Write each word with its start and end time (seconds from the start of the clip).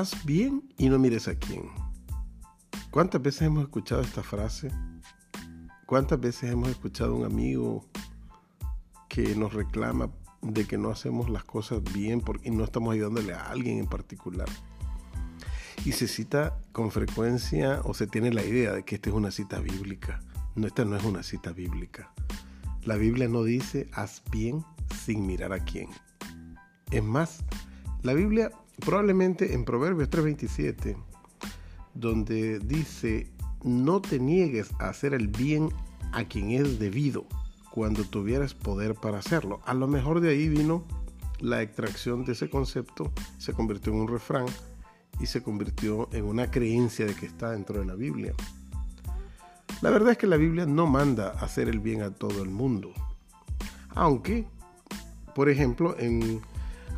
haz 0.00 0.24
bien 0.24 0.68
y 0.76 0.88
no 0.88 0.98
mires 0.98 1.28
a 1.28 1.36
quién. 1.36 1.70
¿Cuántas 2.90 3.22
veces 3.22 3.42
hemos 3.42 3.62
escuchado 3.62 4.02
esta 4.02 4.22
frase? 4.24 4.70
¿Cuántas 5.86 6.20
veces 6.20 6.50
hemos 6.50 6.68
escuchado 6.68 7.14
a 7.14 7.18
un 7.18 7.24
amigo 7.24 7.84
que 9.08 9.36
nos 9.36 9.52
reclama 9.52 10.10
de 10.42 10.66
que 10.66 10.78
no 10.78 10.90
hacemos 10.90 11.30
las 11.30 11.44
cosas 11.44 11.80
bien 11.92 12.20
porque 12.20 12.50
no 12.50 12.64
estamos 12.64 12.92
ayudándole 12.92 13.34
a 13.34 13.50
alguien 13.50 13.78
en 13.78 13.86
particular? 13.86 14.48
Y 15.84 15.92
se 15.92 16.08
cita 16.08 16.58
con 16.72 16.90
frecuencia 16.90 17.80
o 17.84 17.94
se 17.94 18.08
tiene 18.08 18.32
la 18.32 18.44
idea 18.44 18.72
de 18.72 18.84
que 18.84 18.96
esta 18.96 19.10
es 19.10 19.14
una 19.14 19.30
cita 19.30 19.60
bíblica. 19.60 20.20
No, 20.56 20.66
esta 20.66 20.84
no 20.84 20.96
es 20.96 21.04
una 21.04 21.22
cita 21.22 21.52
bíblica. 21.52 22.12
La 22.82 22.96
Biblia 22.96 23.28
no 23.28 23.44
dice 23.44 23.88
haz 23.92 24.22
bien 24.32 24.64
sin 25.04 25.24
mirar 25.24 25.52
a 25.52 25.60
quién. 25.60 25.88
Es 26.90 27.02
más, 27.02 27.44
la 28.02 28.12
Biblia 28.12 28.50
probablemente 28.80 29.54
en 29.54 29.64
Proverbios 29.64 30.10
3:27, 30.10 30.96
donde 31.94 32.58
dice, 32.58 33.30
no 33.62 34.00
te 34.00 34.18
niegues 34.18 34.70
a 34.78 34.88
hacer 34.88 35.14
el 35.14 35.28
bien 35.28 35.70
a 36.12 36.24
quien 36.24 36.50
es 36.50 36.78
debido 36.78 37.26
cuando 37.70 38.04
tuvieras 38.04 38.54
poder 38.54 38.94
para 38.94 39.18
hacerlo. 39.18 39.60
A 39.64 39.74
lo 39.74 39.88
mejor 39.88 40.20
de 40.20 40.30
ahí 40.30 40.48
vino 40.48 40.84
la 41.40 41.62
extracción 41.62 42.24
de 42.24 42.32
ese 42.32 42.48
concepto, 42.48 43.12
se 43.38 43.52
convirtió 43.52 43.92
en 43.92 44.00
un 44.00 44.08
refrán 44.08 44.46
y 45.20 45.26
se 45.26 45.42
convirtió 45.42 46.08
en 46.12 46.24
una 46.24 46.50
creencia 46.50 47.06
de 47.06 47.14
que 47.14 47.26
está 47.26 47.50
dentro 47.50 47.80
de 47.80 47.86
la 47.86 47.94
Biblia. 47.94 48.34
La 49.80 49.90
verdad 49.90 50.12
es 50.12 50.18
que 50.18 50.26
la 50.26 50.36
Biblia 50.36 50.66
no 50.66 50.86
manda 50.86 51.30
hacer 51.30 51.68
el 51.68 51.80
bien 51.80 52.02
a 52.02 52.10
todo 52.10 52.42
el 52.42 52.50
mundo. 52.50 52.92
Aunque, 53.90 54.46
por 55.34 55.48
ejemplo, 55.48 55.96
en 55.98 56.40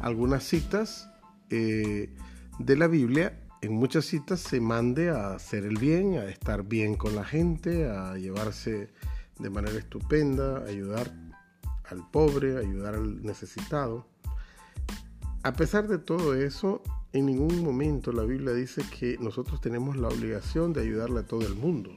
algunas 0.01 0.45
citas 0.45 1.09
eh, 1.51 2.11
de 2.59 2.77
la 2.77 2.87
Biblia, 2.87 3.39
en 3.63 3.73
muchas 3.73 4.05
citas 4.05 4.41
se 4.41 4.61
mande 4.61 5.11
a 5.11 5.35
hacer 5.35 5.65
el 5.65 5.79
bien, 5.79 6.15
a 6.19 6.27
estar 6.27 6.63
bien 6.63 6.95
con 6.95 7.15
la 7.15 7.25
gente, 7.25 7.89
a 7.89 8.17
llevarse 8.17 8.91
de 9.39 9.51
manera 9.51 9.79
estupenda, 9.79 10.59
a 10.59 10.65
ayudar 10.65 11.13
al 11.91 12.09
pobre, 12.11 12.57
a 12.57 12.61
ayudar 12.61 12.95
al 12.95 13.23
necesitado. 13.23 14.07
A 15.43 15.53
pesar 15.53 15.89
de 15.89 15.99
todo 15.99 16.35
eso, 16.35 16.83
en 17.13 17.27
ningún 17.27 17.63
momento 17.63 18.13
la 18.13 18.25
Biblia 18.25 18.53
dice 18.53 18.83
que 18.99 19.17
nosotros 19.19 19.61
tenemos 19.61 19.97
la 19.97 20.09
obligación 20.09 20.73
de 20.73 20.83
ayudarle 20.83 21.21
a 21.21 21.27
todo 21.27 21.47
el 21.47 21.55
mundo. 21.55 21.91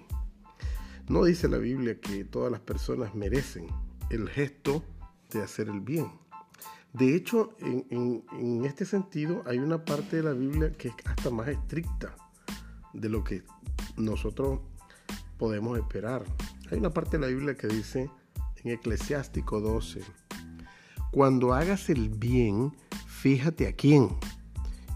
No 1.07 1.23
dice 1.23 1.47
la 1.47 1.57
Biblia 1.57 1.99
que 1.99 2.23
todas 2.23 2.51
las 2.51 2.61
personas 2.61 3.15
merecen 3.15 3.67
el 4.11 4.29
gesto 4.29 4.83
de 5.31 5.41
hacer 5.41 5.67
el 5.67 5.81
bien. 5.81 6.11
De 6.93 7.15
hecho, 7.15 7.55
en, 7.59 8.65
este 8.65 8.85
sentido 8.85 9.43
hay 9.45 9.59
una 9.59 9.85
parte 9.85 10.17
de 10.17 10.23
la 10.23 10.33
Biblia 10.33 10.71
que 10.71 10.89
es 10.89 10.93
hasta 11.05 11.29
más 11.29 11.47
estricta 11.47 12.15
de 12.93 13.09
lo 13.09 13.23
que 13.23 13.43
nosotros 13.95 14.59
podemos 15.37 15.77
esperar. 15.77 16.23
Hay 16.71 16.79
una 16.79 16.89
parte 16.89 17.17
de 17.17 17.21
la 17.21 17.27
Biblia 17.27 17.55
que 17.55 17.67
dice 17.67 18.09
en 18.63 18.71
Eclesiástico 18.71 19.61
12, 19.61 20.01
cuando 21.11 21.53
hagas 21.53 21.89
el 21.89 22.09
bien, 22.09 22.75
fíjate 23.07 23.67
a 23.67 23.73
quién 23.73 24.09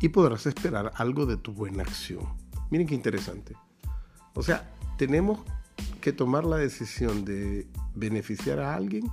y 0.02 0.09
podrás 0.09 0.45
esperar 0.47 0.91
algo 0.95 1.25
de 1.25 1.38
tu 1.38 1.53
buena 1.53 1.83
acción. 1.83 2.25
Miren 2.71 2.88
qué 2.88 2.95
interesante. 2.95 3.55
O 4.33 4.41
sea, 4.41 4.73
tenemos 4.97 5.39
que 6.02 6.11
tomar 6.11 6.44
la 6.44 6.58
decisión 6.58 7.23
de 7.23 7.67
beneficiar 7.95 8.59
a 8.59 8.75
alguien 8.75 9.09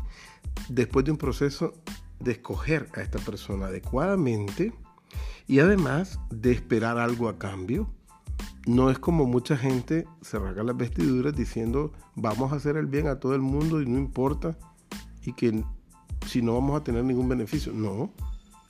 después 0.68 1.04
de 1.04 1.12
un 1.12 1.18
proceso 1.18 1.74
de 2.20 2.32
escoger 2.32 2.88
a 2.94 3.00
esta 3.00 3.18
persona 3.18 3.66
adecuadamente 3.66 4.72
y 5.46 5.58
además 5.58 6.20
de 6.30 6.52
esperar 6.52 6.98
algo 6.98 7.28
a 7.28 7.38
cambio. 7.38 7.88
No 8.66 8.90
es 8.90 8.98
como 8.98 9.24
mucha 9.24 9.56
gente 9.56 10.06
se 10.20 10.38
rasga 10.38 10.62
las 10.62 10.76
vestiduras 10.76 11.34
diciendo 11.34 11.92
vamos 12.14 12.52
a 12.52 12.56
hacer 12.56 12.76
el 12.76 12.86
bien 12.86 13.08
a 13.08 13.18
todo 13.18 13.34
el 13.34 13.40
mundo 13.40 13.80
y 13.80 13.86
no 13.86 13.98
importa 13.98 14.56
y 15.24 15.32
que 15.32 15.64
si 16.26 16.42
no 16.42 16.54
vamos 16.54 16.80
a 16.80 16.84
tener 16.84 17.04
ningún 17.04 17.28
beneficio. 17.28 17.72
No, 17.72 18.12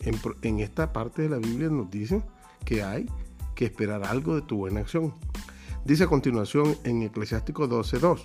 en, 0.01 0.61
esta 0.61 0.93
parte 0.93 1.23
de 1.23 1.29
la 1.29 1.39
Biblia 1.39 1.69
nos 1.69 1.91
dice 1.91 2.23
que 2.65 2.83
hay 2.83 3.07
que 3.55 3.67
esperar 3.67 4.05
algo 4.05 4.35
de 4.35 4.43
tu 4.43 4.57
buena 4.57 4.81
acción. 4.81 5.15
Dice 5.85 6.05
a 6.05 6.09
continuación 6.09 6.77
en 6.85 7.03
Eclesiástico 7.03 7.69
12.2, 7.69 8.25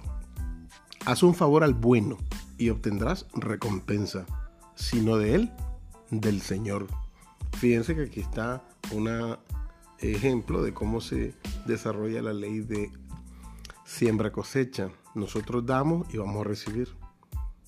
haz 1.06 1.24
un 1.24 1.34
favor 1.34 1.64
al 1.64 1.74
bueno 1.74 2.18
y 2.58 2.70
obtendrás 2.70 3.26
recompensa, 3.34 4.26
sino 4.76 5.18
de 5.18 5.36
él, 5.36 5.52
del 6.12 6.42
Señor. 6.42 6.88
Fíjense 7.58 7.96
que 7.96 8.04
aquí 8.04 8.20
está 8.20 8.64
un 8.92 9.38
ejemplo 10.00 10.62
de 10.62 10.74
cómo 10.74 11.02
se 11.02 11.34
desarrolla 11.66 12.22
la 12.22 12.34
ley 12.34 12.60
de 12.60 12.92
siembra 13.86 14.32
cosecha. 14.32 14.90
Nosotros 15.14 15.66
damos 15.66 16.14
y 16.14 16.18
vamos 16.18 16.42
a 16.42 16.50
recibir. 16.50 16.90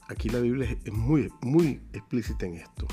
Aquí 0.07 0.29
la 0.29 0.40
Biblia 0.40 0.78
es 0.84 0.94
muy, 0.94 1.31
muy 1.41 1.81
explícita 1.94 2.46
en 2.46 2.56
esto. 2.56 2.88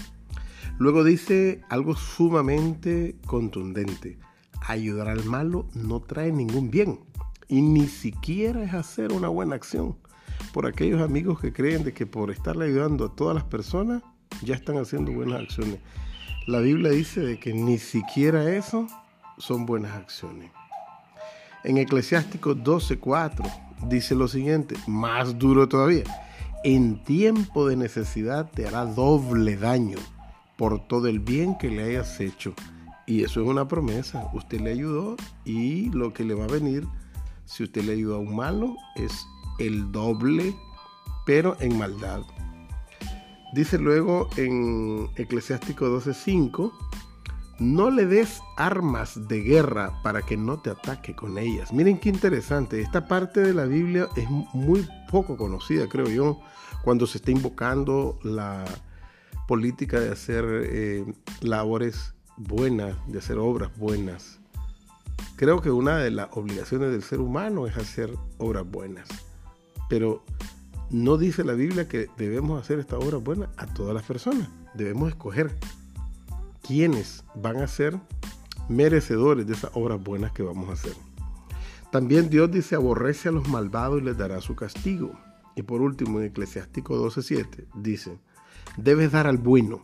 Luego 0.79 1.05
dice 1.05 1.63
algo 1.69 1.95
sumamente 1.95 3.17
contundente 3.27 4.19
ayudar 4.67 5.09
al 5.09 5.25
malo 5.25 5.69
no 5.75 6.01
trae 6.01 6.33
ningún 6.33 6.71
bien 6.71 7.01
y 7.49 7.61
ni 7.61 7.87
siquiera 7.87 8.63
es 8.65 8.75
hacer 8.75 9.13
una 9.13 9.29
buena 9.29 9.55
acción. 9.55 9.97
Por 10.55 10.67
aquellos 10.67 11.03
amigos 11.03 11.41
que 11.41 11.53
creen 11.53 11.83
de 11.83 11.93
que 11.93 12.07
por 12.07 12.31
estarle 12.31 12.67
ayudando 12.67 13.07
a 13.07 13.09
todas 13.17 13.35
las 13.35 13.43
personas 13.43 14.05
ya 14.41 14.55
están 14.55 14.79
haciendo 14.79 15.11
buenas 15.11 15.41
acciones. 15.41 15.81
La 16.47 16.61
Biblia 16.61 16.93
dice 16.93 17.23
de 17.23 17.41
que 17.41 17.53
ni 17.53 17.77
siquiera 17.77 18.55
eso 18.55 18.87
son 19.37 19.67
buenas 19.67 19.97
acciones. 19.97 20.53
En 21.65 21.77
Eclesiástico 21.77 22.55
12:4 22.55 23.45
dice 23.89 24.15
lo 24.15 24.29
siguiente, 24.29 24.77
más 24.87 25.37
duro 25.41 25.69
todavía. 25.69 26.05
En 26.63 27.03
tiempo 27.03 27.67
de 27.67 27.75
necesidad 27.75 28.49
te 28.49 28.69
hará 28.69 28.85
doble 28.85 29.57
daño 29.57 29.99
por 30.57 30.87
todo 30.87 31.09
el 31.09 31.19
bien 31.19 31.59
que 31.59 31.69
le 31.69 31.83
hayas 31.83 32.21
hecho 32.21 32.55
y 33.07 33.25
eso 33.25 33.43
es 33.43 33.49
una 33.49 33.67
promesa. 33.67 34.31
Usted 34.33 34.61
le 34.61 34.71
ayudó 34.71 35.17
y 35.45 35.91
lo 35.91 36.13
que 36.13 36.23
le 36.23 36.35
va 36.35 36.45
a 36.45 36.47
venir, 36.47 36.87
si 37.45 37.65
usted 37.65 37.83
le 37.83 37.95
ayudó 37.95 38.15
a 38.15 38.21
un 38.21 38.37
malo, 38.37 38.77
es 38.95 39.27
el 39.59 39.93
doble, 39.93 40.55
pero 41.27 41.57
en 41.61 41.79
maldad. 41.79 42.23
Dice 43.55 43.79
luego 43.79 44.29
en 44.37 45.09
Eclesiástico 45.17 45.87
12:5, 45.87 46.73
no 47.61 47.91
le 47.91 48.07
des 48.07 48.41
armas 48.57 49.29
de 49.29 49.43
guerra 49.43 49.93
para 50.03 50.23
que 50.23 50.37
no 50.37 50.59
te 50.59 50.71
ataque 50.71 51.15
con 51.15 51.39
ellas. 51.39 51.73
Miren 51.73 51.99
qué 51.99 52.09
interesante, 52.09 52.81
esta 52.81 53.07
parte 53.07 53.41
de 53.41 53.55
la 53.55 53.65
Biblia 53.65 54.09
es 54.17 54.29
muy 54.29 54.87
poco 55.11 55.37
conocida, 55.37 55.89
creo 55.89 56.09
yo, 56.09 56.41
cuando 56.83 57.07
se 57.07 57.19
está 57.19 57.31
invocando 57.31 58.19
la 58.23 58.65
política 59.47 60.01
de 60.01 60.11
hacer 60.11 60.45
eh, 60.49 61.05
labores 61.41 62.15
buenas, 62.37 62.97
de 63.07 63.19
hacer 63.19 63.39
obras 63.39 63.77
buenas. 63.79 64.41
Creo 65.37 65.61
que 65.61 65.71
una 65.71 65.99
de 65.99 66.11
las 66.11 66.29
obligaciones 66.33 66.91
del 66.91 67.03
ser 67.03 67.21
humano 67.21 67.67
es 67.67 67.77
hacer 67.77 68.13
obras 68.39 68.69
buenas. 68.69 69.09
Pero 69.89 70.25
no 70.91 71.17
dice 71.17 71.45
la 71.45 71.55
Biblia 71.55 71.89
que 71.89 72.09
debemos 72.17 72.61
hacer 72.61 72.79
esta 72.79 72.99
obra 72.99 73.19
buena 73.19 73.51
a 73.57 73.67
todas 73.67 73.95
las 73.95 74.05
personas. 74.05 74.49
Debemos 74.75 75.09
escoger 75.09 75.55
quiénes 76.63 77.25
van 77.35 77.59
a 77.59 77.67
ser 77.67 77.99
merecedores 78.69 79.47
de 79.47 79.55
esas 79.55 79.71
obras 79.75 80.03
buenas 80.03 80.33
que 80.33 80.43
vamos 80.43 80.69
a 80.69 80.73
hacer. 80.73 80.95
También 81.91 82.29
Dios 82.29 82.51
dice, 82.51 82.75
aborrece 82.75 83.29
a 83.29 83.33
los 83.33 83.49
malvados 83.49 84.01
y 84.01 84.05
les 84.05 84.19
dará 84.19 84.41
su 84.41 84.57
castigo. 84.57 85.13
Y 85.55 85.63
por 85.63 85.81
último, 85.81 86.21
en 86.21 86.27
Eclesiástico 86.27 86.97
12:7 86.97 87.67
dice, 87.77 88.19
debes 88.77 89.13
dar 89.13 89.27
al 89.27 89.39
bueno, 89.39 89.83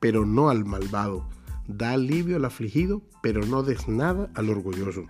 pero 0.00 0.26
no 0.26 0.50
al 0.50 0.64
malvado 0.64 1.26
da 1.68 1.92
alivio 1.92 2.36
al 2.36 2.46
afligido, 2.46 3.02
pero 3.22 3.44
no 3.46 3.62
des 3.62 3.86
nada 3.86 4.30
al 4.34 4.48
orgulloso. 4.48 5.04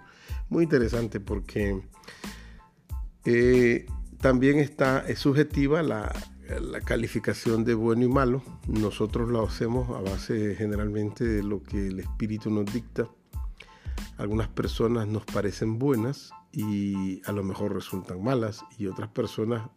Muy 0.50 0.64
interesante 0.64 1.20
porque 1.20 1.80
eh, 3.24 3.86
también 4.20 4.58
está 4.58 5.04
es 5.08 5.18
subjetiva 5.20 5.82
la, 5.82 6.12
la, 6.60 6.80
calificación 6.80 7.64
de 7.64 7.74
bueno 7.74 8.04
y 8.04 8.08
malo. 8.08 8.42
Nosotros 8.66 9.28
lo 9.28 9.46
hacemos 9.46 9.88
a 9.90 10.00
base 10.00 10.54
generalmente 10.56 11.24
de 11.24 11.42
lo 11.42 11.62
que 11.62 11.88
el 11.88 12.00
espíritu 12.00 12.50
nos 12.50 12.72
dicta. 12.72 13.08
Algunas 14.16 14.48
personas 14.48 15.06
nos 15.06 15.24
parecen 15.24 15.78
buenas 15.78 16.30
y 16.52 17.22
a 17.26 17.32
lo 17.32 17.44
mejor 17.44 17.74
resultan 17.74 18.22
malas 18.22 18.64
y 18.78 18.86
otras 18.86 19.10
personas 19.10 19.68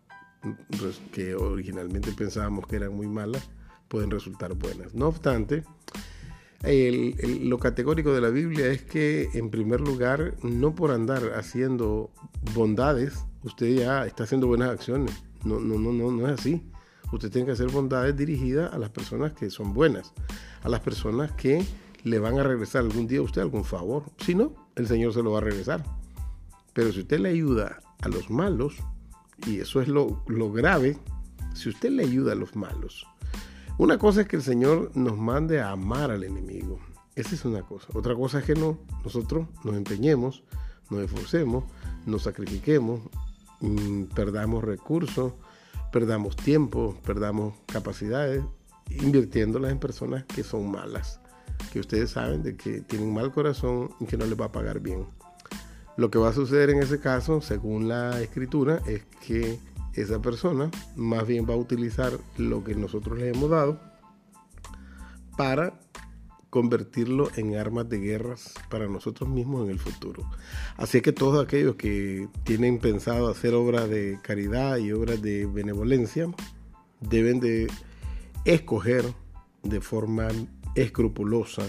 que 1.11 1.35
originalmente 1.35 2.11
pensábamos 2.11 2.65
que 2.65 2.77
eran 2.77 2.95
muy 2.95 3.07
malas 3.07 3.49
pueden 3.87 4.09
resultar 4.09 4.53
buenas. 4.53 4.93
No 4.95 5.07
obstante, 5.07 5.63
lo 6.63 7.57
categórico 7.57 8.13
de 8.13 8.21
la 8.21 8.29
Biblia 8.29 8.67
es 8.67 8.83
que, 8.83 9.29
en 9.33 9.49
primer 9.49 9.81
lugar, 9.81 10.35
no 10.43 10.75
por 10.75 10.91
andar 10.91 11.33
haciendo 11.35 12.11
bondades, 12.53 13.25
usted 13.43 13.75
ya 13.75 14.05
está 14.05 14.23
haciendo 14.23 14.47
buenas 14.47 14.69
acciones. 14.69 15.23
No, 15.43 15.59
no, 15.59 15.79
no, 15.79 15.91
no, 15.91 16.11
no 16.11 16.27
es 16.27 16.39
así. 16.39 16.63
Usted 17.11 17.31
tiene 17.31 17.47
que 17.47 17.53
hacer 17.53 17.69
bondades 17.69 18.15
dirigidas 18.15 18.73
a 18.73 18.77
las 18.77 18.91
personas 18.91 19.33
que 19.33 19.49
son 19.49 19.73
buenas, 19.73 20.13
a 20.61 20.69
las 20.69 20.81
personas 20.81 21.31
que 21.31 21.65
le 22.03 22.19
van 22.19 22.39
a 22.39 22.43
regresar 22.43 22.83
algún 22.83 23.07
día 23.07 23.19
a 23.19 23.23
usted 23.23 23.41
algún 23.41 23.65
favor. 23.65 24.03
Si 24.17 24.35
no, 24.35 24.53
el 24.75 24.87
Señor 24.87 25.13
se 25.13 25.23
lo 25.23 25.31
va 25.31 25.39
a 25.39 25.41
regresar. 25.41 25.83
Pero 26.73 26.93
si 26.93 27.01
usted 27.01 27.19
le 27.19 27.29
ayuda 27.29 27.81
a 28.01 28.07
los 28.07 28.29
malos, 28.29 28.77
y 29.45 29.59
eso 29.59 29.81
es 29.81 29.87
lo 29.87 30.51
grave, 30.51 30.97
si 31.53 31.69
usted 31.69 31.89
le 31.89 32.03
ayuda 32.03 32.31
a 32.33 32.35
los 32.35 32.55
malos, 32.55 33.05
una 33.81 33.97
cosa 33.97 34.21
es 34.21 34.27
que 34.27 34.35
el 34.35 34.43
Señor 34.43 34.91
nos 34.93 35.17
mande 35.17 35.59
a 35.59 35.71
amar 35.71 36.11
al 36.11 36.23
enemigo. 36.23 36.77
Esa 37.15 37.33
es 37.33 37.45
una 37.45 37.63
cosa. 37.63 37.87
Otra 37.95 38.13
cosa 38.13 38.37
es 38.37 38.45
que 38.45 38.53
no, 38.53 38.77
nosotros 39.03 39.47
nos 39.63 39.75
empeñemos, 39.75 40.43
nos 40.91 41.01
esforcemos, 41.01 41.63
nos 42.05 42.21
sacrifiquemos, 42.21 43.01
mm, 43.59 44.03
perdamos 44.13 44.63
recursos, 44.63 45.33
perdamos 45.91 46.35
tiempo, 46.35 46.95
perdamos 47.03 47.55
capacidades, 47.65 48.43
invirtiéndolas 48.87 49.71
en 49.71 49.79
personas 49.79 50.25
que 50.25 50.43
son 50.43 50.69
malas, 50.69 51.19
que 51.73 51.79
ustedes 51.79 52.11
saben 52.11 52.43
de 52.43 52.55
que 52.55 52.81
tienen 52.81 53.11
mal 53.11 53.31
corazón 53.31 53.89
y 53.99 54.05
que 54.05 54.15
no 54.15 54.27
les 54.27 54.39
va 54.39 54.45
a 54.45 54.51
pagar 54.51 54.79
bien. 54.79 55.07
Lo 55.97 56.11
que 56.11 56.19
va 56.19 56.29
a 56.29 56.33
suceder 56.33 56.69
en 56.69 56.83
ese 56.83 56.99
caso, 56.99 57.41
según 57.41 57.87
la 57.87 58.21
escritura, 58.21 58.79
es 58.85 59.05
que 59.25 59.57
esa 59.93 60.21
persona 60.21 60.69
más 60.95 61.27
bien 61.27 61.45
va 61.49 61.53
a 61.53 61.57
utilizar 61.57 62.13
lo 62.37 62.63
que 62.63 62.75
nosotros 62.75 63.19
le 63.19 63.29
hemos 63.29 63.49
dado 63.49 63.79
para 65.37 65.79
convertirlo 66.49 67.29
en 67.37 67.55
armas 67.55 67.87
de 67.87 67.99
guerras 67.99 68.53
para 68.69 68.87
nosotros 68.87 69.29
mismos 69.29 69.63
en 69.63 69.71
el 69.71 69.79
futuro. 69.79 70.29
Así 70.75 71.01
que 71.01 71.13
todos 71.13 71.43
aquellos 71.43 71.75
que 71.75 72.27
tienen 72.43 72.77
pensado 72.77 73.29
hacer 73.29 73.53
obras 73.53 73.89
de 73.89 74.19
caridad 74.21 74.77
y 74.77 74.91
obras 74.91 75.21
de 75.21 75.45
benevolencia 75.45 76.27
deben 76.99 77.39
de 77.39 77.71
escoger 78.43 79.05
de 79.63 79.79
forma 79.79 80.27
escrupulosa 80.75 81.63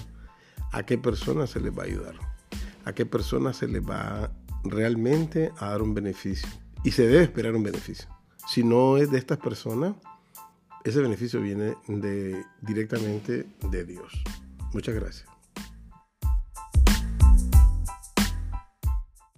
a 0.72 0.84
qué 0.84 0.98
persona 0.98 1.46
se 1.46 1.60
les 1.60 1.76
va 1.76 1.84
a 1.84 1.86
ayudar, 1.86 2.14
a 2.84 2.92
qué 2.92 3.06
persona 3.06 3.52
se 3.52 3.68
les 3.68 3.82
va 3.82 4.32
realmente 4.64 5.52
a 5.58 5.70
dar 5.70 5.82
un 5.82 5.94
beneficio. 5.94 6.48
Y 6.84 6.90
se 6.90 7.06
debe 7.06 7.22
esperar 7.22 7.54
un 7.54 7.62
beneficio. 7.62 8.08
Si 8.48 8.64
no 8.64 8.96
es 8.96 9.10
de 9.10 9.18
estas 9.18 9.38
personas, 9.38 9.94
ese 10.84 11.00
beneficio 11.00 11.40
viene 11.40 11.76
directamente 12.60 13.46
de 13.70 13.84
Dios. 13.84 14.12
Muchas 14.72 14.94
gracias. 14.94 15.28